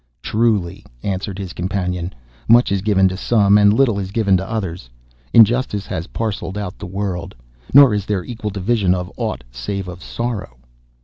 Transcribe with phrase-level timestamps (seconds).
[0.23, 2.11] 'Truly,' answered his companion,
[2.47, 4.89] 'much is given to some, and little is given to others.
[5.31, 7.35] Injustice has parcelled out the world,
[7.71, 10.57] nor is there equal division of aught save of sorrow.